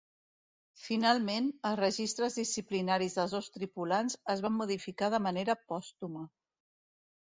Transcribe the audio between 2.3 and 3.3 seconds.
disciplinaris